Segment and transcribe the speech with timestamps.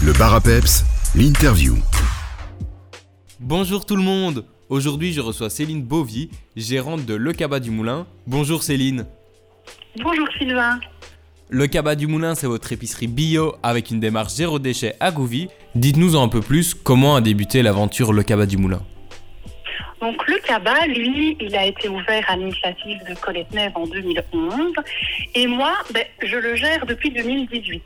[0.00, 0.84] Le bar à peps,
[1.16, 1.76] l'interview.
[3.40, 8.06] Bonjour tout le monde Aujourd'hui je reçois Céline Bovy, gérante de Le Cabas du Moulin.
[8.28, 9.06] Bonjour Céline
[10.00, 10.78] Bonjour Sylvain
[11.48, 15.48] Le Cabas du Moulin c'est votre épicerie bio avec une démarche zéro déchet à Gouvy.
[15.74, 18.82] Dites-nous en un peu plus comment a débuté l'aventure Le Cabas du Moulin?
[20.00, 24.72] Donc le CABA, lui, il a été ouvert à l'initiative de Colette Neve en 2011
[25.34, 27.82] et moi, ben, je le gère depuis 2018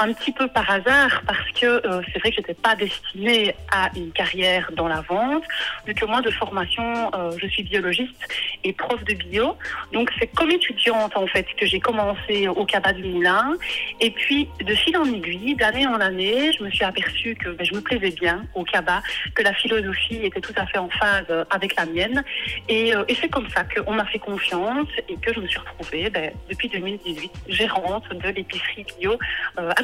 [0.00, 3.90] un petit peu par hasard parce que euh, c'est vrai que j'étais pas destinée à
[3.96, 5.44] une carrière dans la vente,
[5.86, 8.28] vu que moi de formation euh, je suis biologiste
[8.64, 9.56] et prof de bio.
[9.92, 13.54] Donc c'est comme étudiante en fait que j'ai commencé au cabas du Moulin.
[14.00, 17.64] Et puis de fil en aiguille, d'année en année, je me suis aperçue que ben,
[17.64, 19.00] je me plaisais bien au cabas,
[19.34, 22.24] que la philosophie était tout à fait en phase avec la mienne
[22.68, 25.58] et, euh, et c'est comme ça qu'on m'a fait confiance et que je me suis
[25.58, 29.18] retrouvée ben, depuis 2018 gérante de l'épicerie bio
[29.56, 29.74] à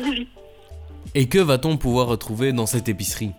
[1.15, 3.33] et que va-t-on pouvoir retrouver dans cette épicerie?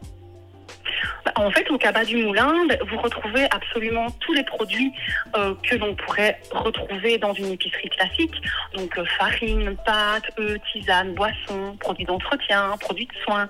[1.25, 4.91] Bah, en fait, au cabas du Moulin, bah, vous retrouvez absolument tous les produits
[5.35, 8.35] euh, que l'on pourrait retrouver dans une épicerie classique.
[8.75, 13.47] Donc euh, farine, pâtes, œufs, tisanes, boissons, produits d'entretien, produits de soins.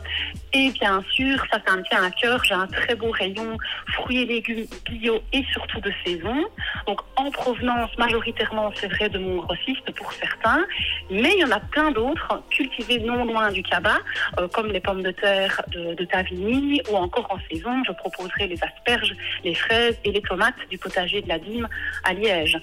[0.53, 3.57] Et bien sûr, ça, ça me tient à cœur, j'ai un très beau rayon
[3.93, 6.45] fruits et légumes bio et surtout de saison.
[6.87, 10.65] Donc en provenance majoritairement, c'est vrai, de mon grossiste pour certains,
[11.09, 13.99] mais il y en a plein d'autres cultivés non loin du cabas,
[14.39, 18.61] euh, comme les pommes de terre de, Tavigny ou encore en saison, je proposerai les
[18.61, 21.69] asperges, les fraises et les tomates du potager de la Dîme
[22.03, 22.57] à Liège.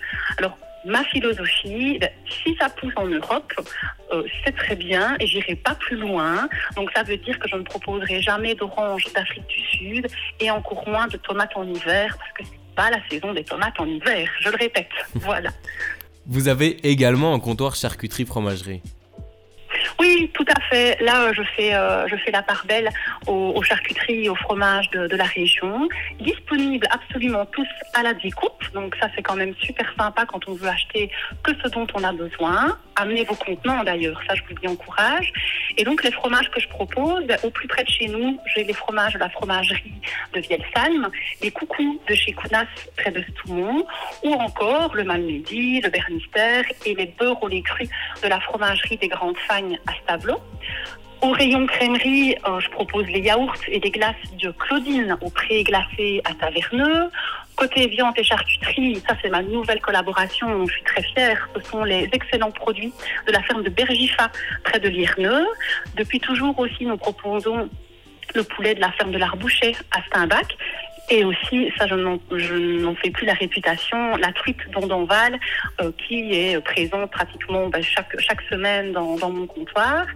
[0.88, 2.10] Ma philosophie, ben,
[2.42, 3.52] si ça pousse en Europe,
[4.12, 6.48] euh, c'est très bien et j'irai pas plus loin.
[6.76, 10.08] Donc ça veut dire que je ne proposerai jamais d'oranges d'Afrique du Sud
[10.40, 13.78] et encore moins de tomates en hiver parce que c'est pas la saison des tomates
[13.78, 14.28] en hiver.
[14.40, 14.88] Je le répète.
[15.14, 15.50] Voilà.
[16.26, 18.82] Vous avez également un comptoir charcuterie fromagerie.
[20.00, 20.96] Oui, tout à fait.
[21.02, 22.88] Là, je fais, euh, je fais la part belle
[23.26, 25.88] aux, charcuteries aux fromages de, la région.
[26.20, 28.62] Disponibles absolument tous à la découpe.
[28.74, 31.10] Donc ça, c'est quand même super sympa quand on veut acheter
[31.42, 32.78] que ce dont on a besoin.
[33.00, 35.32] Amenez vos contenants d'ailleurs, ça je vous y encourage.
[35.76, 38.72] Et donc les fromages que je propose, au plus près de chez nous, j'ai les
[38.72, 39.94] fromages de la fromagerie
[40.34, 41.08] de Vielsalm,
[41.40, 42.66] les coucous de chez Kounas
[42.96, 43.86] près de Stoumont,
[44.24, 47.86] ou encore le Malmedy, le Bernister et les beurres au lait cru
[48.22, 50.40] de la fromagerie des Grandes Fagnes à Stablo.
[51.20, 55.64] Au rayon crèmerie, euh, je propose les yaourts et les glaces de Claudine au pré
[55.64, 57.10] glacé à Taverneux.
[57.58, 61.48] Côté viande et charcuterie, ça c'est ma nouvelle collaboration, je suis très fière.
[61.56, 62.92] Ce sont les excellents produits
[63.26, 64.30] de la ferme de Bergifa
[64.62, 65.44] près de Lierneux.
[65.96, 67.68] Depuis toujours aussi, nous proposons
[68.36, 70.46] le poulet de la ferme de l'Arbouchet à Steinbach.
[71.10, 75.40] Et aussi, ça je n'en fais plus la réputation, la truite d'Ondonval
[75.80, 80.06] euh, qui est présente pratiquement ben, chaque, chaque semaine dans mon comptoir.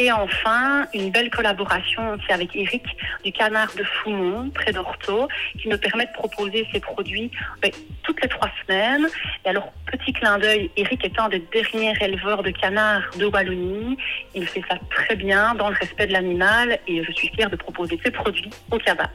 [0.00, 2.82] Et enfin, une belle collaboration aussi avec Eric
[3.22, 5.28] du Canard de Foumont, près d'Orto,
[5.60, 7.30] qui me permet de proposer ces produits
[7.60, 7.70] ben,
[8.02, 9.06] toutes les trois semaines.
[9.44, 13.98] Et alors, petit clin d'œil, Eric est un des derniers éleveurs de canards de Wallonie.
[14.34, 17.56] Il fait ça très bien, dans le respect de l'animal, et je suis fière de
[17.56, 19.10] proposer ces produits au cabas.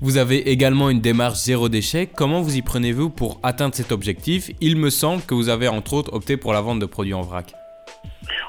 [0.00, 2.06] Vous avez également une démarche zéro déchet.
[2.06, 4.50] Comment vous y prenez-vous pour atteindre cet objectif?
[4.62, 7.20] Il me semble que vous avez entre autres opté pour la vente de produits en
[7.20, 7.52] vrac.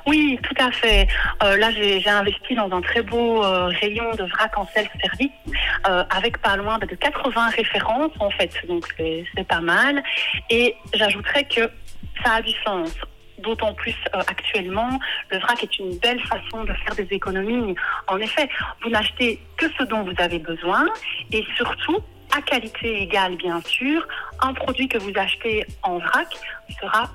[0.05, 1.07] Oui, tout à fait.
[1.41, 5.31] Euh, là, j'ai investi dans un très beau euh, rayon de vrac en self-service
[5.87, 10.03] euh, avec pas loin de 80 références en fait, donc c'est pas mal.
[10.49, 11.69] Et j'ajouterais que
[12.23, 12.91] ça a du sens.
[13.39, 14.99] D'autant plus actuellement,
[15.29, 17.75] le vrac est une belle façon de faire des économies.
[18.07, 18.47] En effet,
[18.81, 20.85] vous n'achetez que ce dont vous avez besoin
[21.31, 21.97] et surtout
[22.35, 24.07] à qualité égale, bien sûr,
[24.41, 26.27] un produit que vous achetez en vrac
[26.79, 27.09] sera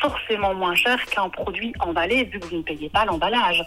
[0.00, 3.62] forcément moins cher qu'un produit emballé vu que vous ne payez pas l'emballage.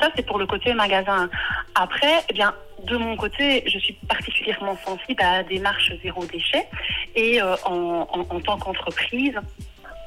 [0.00, 1.28] Ça, c'est pour le côté magasin.
[1.74, 2.54] Après, eh bien,
[2.84, 6.66] de mon côté, je suis particulièrement sensible à la démarche zéro déchet
[7.14, 9.38] et euh, en, en, tant qu'entreprise,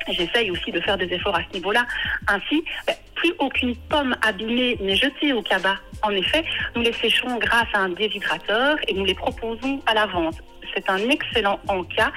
[0.10, 1.86] j'essaye aussi de faire des efforts à ce niveau-là.
[2.28, 5.78] Ainsi, ben, plus aucune pomme abîmée n'est jetée au cabas.
[6.04, 6.44] En effet,
[6.76, 10.36] nous les séchons grâce à un déshydrateur et nous les proposons à la vente.
[10.74, 12.12] C'est un excellent encas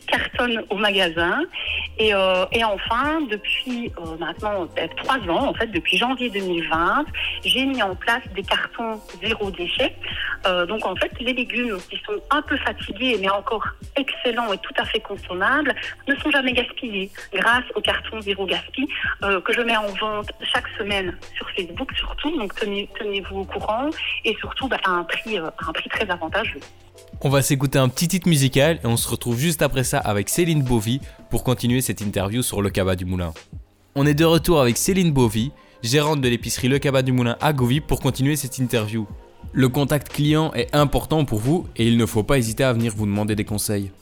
[0.00, 1.42] cartonne au magasin.
[1.98, 4.66] Et, euh, et enfin, depuis euh, maintenant
[4.96, 7.04] trois ans, en fait, depuis janvier 2020,
[7.44, 9.94] j'ai mis en place des cartons zéro déchet.
[10.46, 13.66] Euh, donc en fait, les légumes qui sont un peu fatigués mais encore
[13.96, 15.74] excellents et tout à fait consommables
[16.08, 18.88] ne sont jamais gaspillés grâce au carton zéro gaspi
[19.20, 22.36] que je mets en vente chaque semaine sur Facebook surtout.
[22.38, 23.90] Donc tenez, tenez-vous au courant
[24.24, 26.60] et surtout bah, à un prix, à un prix très avantageux.
[27.24, 30.28] On va s'écouter un petit titre musical et on se retrouve juste après ça avec
[30.28, 33.32] Céline Bovy pour continuer cette interview sur le cabas du moulin.
[33.94, 35.52] On est de retour avec Céline Bovy,
[35.84, 39.06] gérante de l'épicerie Le Cabas du Moulin à Gouvy, pour continuer cette interview.
[39.52, 42.92] Le contact client est important pour vous et il ne faut pas hésiter à venir
[42.96, 43.92] vous demander des conseils.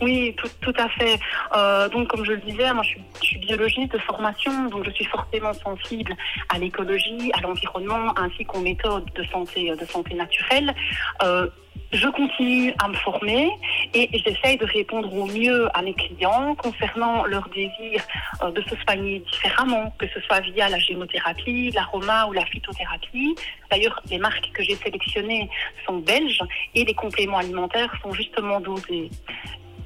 [0.00, 1.18] Oui, tout, à fait.
[1.56, 5.04] Euh, donc, comme je le disais, moi, je suis, biologiste de formation, donc je suis
[5.04, 6.14] fortement sensible
[6.48, 10.74] à l'écologie, à l'environnement, ainsi qu'aux méthodes de santé, de santé naturelle.
[11.22, 11.48] Euh,
[11.92, 13.50] je continue à me former
[13.94, 18.02] et j'essaye de répondre au mieux à mes clients concernant leur désir
[18.42, 23.34] euh, de se soigner différemment, que ce soit via la gémothérapie, l'aroma ou la phytothérapie.
[23.70, 25.48] D'ailleurs, les marques que j'ai sélectionnées
[25.86, 26.42] sont belges
[26.74, 29.10] et les compléments alimentaires sont justement dosés.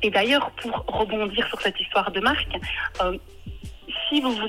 [0.02, 2.58] Et d'ailleurs, pour rebondir sur cette histoire de marque,
[3.00, 3.16] euh,
[4.08, 4.48] si vous vous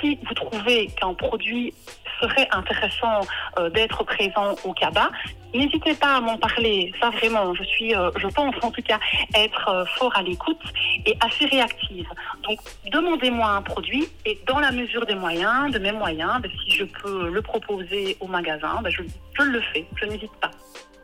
[0.00, 1.72] si vous trouvez qu'un produit
[2.20, 3.20] serait intéressant
[3.58, 5.10] euh, d'être présent au CABA,
[5.54, 6.92] n'hésitez pas à m'en parler.
[7.00, 8.98] Ça vraiment, je suis, euh, je pense en tout cas
[9.34, 10.60] être euh, fort à l'écoute
[11.06, 12.06] et assez réactive.
[12.48, 12.58] Donc,
[12.92, 16.84] demandez-moi un produit et dans la mesure des moyens, de mes moyens, ben, si je
[16.84, 19.02] peux le proposer au magasin, ben, je,
[19.38, 19.86] je le fais.
[19.96, 20.50] Je n'hésite pas.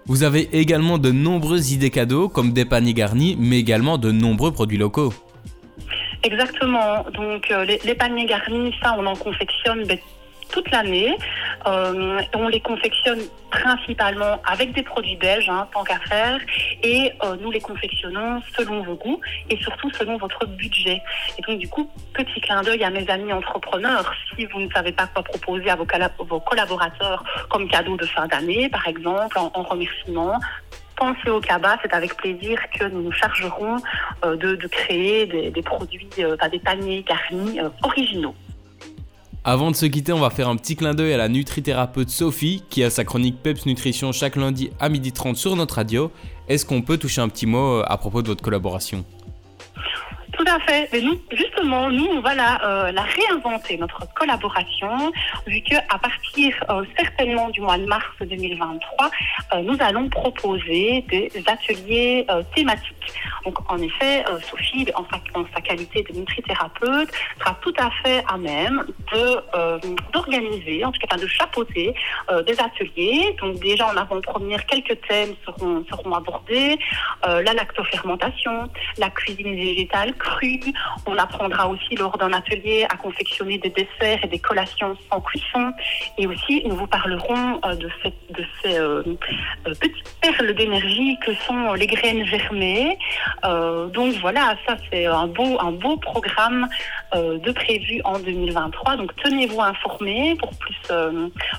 [0.06, 4.52] Vous avez également de nombreuses idées cadeaux, comme des paniers garnis, mais également de nombreux
[4.52, 5.12] produits locaux.
[6.22, 7.04] Exactement.
[7.12, 9.98] Donc euh, les, les, paniers garnis, ça, on en confectionne ben,
[10.56, 11.14] toute l'année.
[11.66, 13.20] Euh, on les confectionne
[13.50, 16.38] principalement avec des produits belges, hein, tant qu'à faire,
[16.82, 19.20] et euh, nous les confectionnons selon vos goûts
[19.50, 21.02] et surtout selon votre budget.
[21.38, 24.92] Et donc du coup, petit clin d'œil à mes amis entrepreneurs, si vous ne savez
[24.92, 29.62] pas quoi proposer à vos, collaborateurs comme cadeau de fin d'année, par exemple, en, en
[29.62, 30.38] remerciement,
[30.96, 33.76] pensez au cabas, c'est avec plaisir que nous nous chargerons
[34.24, 38.34] euh, de, créer des, produits, des paniers garnis originaux.
[39.48, 42.64] Avant de se quitter, on va faire un petit clin d'œil à la nutrithérapeute Sophie
[42.68, 46.10] qui a sa chronique Peps Nutrition chaque lundi à 12h30 sur notre radio.
[46.48, 49.04] Est-ce qu'on peut toucher un petit mot à propos de votre collaboration?
[50.36, 50.88] Tout à fait.
[50.92, 55.12] Mais nous, justement, nous, on va la, euh, la réinventer, notre collaboration,
[55.46, 59.10] vu que à partir euh, certainement du mois de mars 2023,
[59.54, 62.92] euh, nous allons proposer des ateliers thématiques.
[63.44, 65.04] Donc, en effet, Sophie, en
[65.54, 68.84] sa, qualité de nutrithérapeute, sera tout à fait à même
[70.12, 71.94] d'organiser, en tout cas de chapeauter
[72.46, 73.36] des ateliers.
[73.40, 76.78] Donc, déjà en avant-première, quelques thèmes seront, seront abordés
[77.22, 78.68] la lactofermentation,
[78.98, 80.14] la cuisine végétale
[81.06, 85.72] On apprendra aussi lors d'un atelier à confectionner des desserts et des collations sans cuisson.
[86.18, 87.90] Et aussi, nous vous parlerons euh, de,
[88.62, 89.02] ces euh,
[89.66, 92.98] euh, petites perles d'énergie que sont les graines germées.
[93.42, 96.68] Donc voilà, ça c'est un beau, programme
[97.14, 98.96] de prévu en 2023.
[98.96, 100.50] Donc tenez-vous informés pour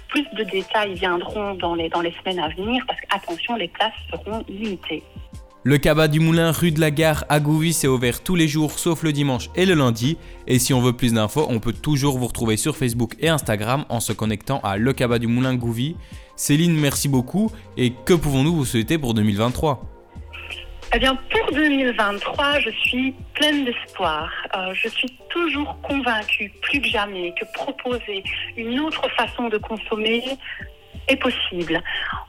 [0.09, 3.67] plus, de détails viendront dans les, dans les semaines à venir parce que attention, les
[3.67, 5.03] places seront limitées.
[5.69, 8.79] Le cabas du moulin rue de la gare à Gouvis est ouvert tous les jours
[8.79, 10.17] sauf le dimanche et le lundi.
[10.47, 13.83] Et si on veut plus d'infos, on peut toujours vous retrouver sur Facebook et Instagram
[13.89, 15.97] en se connectant à Le cabas du moulin Gouvy.
[16.37, 17.51] Céline, merci beaucoup.
[17.75, 19.83] Et que pouvons-nous vous souhaiter pour 2023
[20.95, 24.31] eh bien, pour 2023, je suis pleine d'espoir.
[24.55, 28.23] Euh, je suis toujours convaincue, plus que jamais, que proposer
[28.55, 30.23] une autre façon de consommer
[31.07, 31.81] est possible.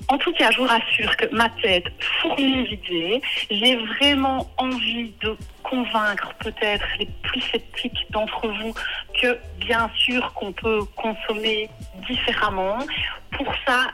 [0.09, 1.87] En tout cas, je vous rassure que ma tête
[2.21, 3.23] fourmille d'idées.
[3.51, 8.75] J'ai vraiment envie de convaincre peut-être les plus sceptiques d'entre vous
[9.21, 11.69] que bien sûr qu'on peut consommer
[12.09, 12.79] différemment.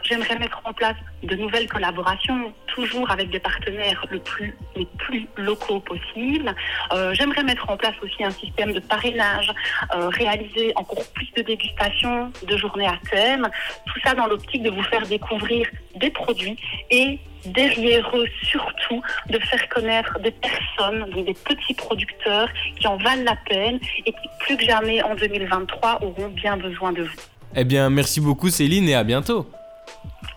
[0.04, 5.26] J'aimerais mettre en place de nouvelles collaborations, toujours avec des partenaires le plus, les plus
[5.36, 6.54] locaux possible.
[6.92, 9.50] Euh, j'aimerais mettre en place aussi un système de parrainage,
[9.94, 13.48] euh, réaliser encore plus de dégustations, de journées à thème.
[13.86, 16.58] Tout ça dans l'optique de vous faire découvrir des produits
[16.90, 22.96] et derrière eux surtout de faire connaître des personnes, donc des petits producteurs qui en
[22.96, 27.20] valent la peine et qui plus que jamais en 2023 auront bien besoin de vous.
[27.56, 29.46] Eh bien, merci beaucoup Céline et à bientôt.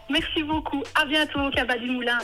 [0.10, 0.82] Merci beaucoup.
[0.96, 2.18] À bientôt Cabas du Moulin.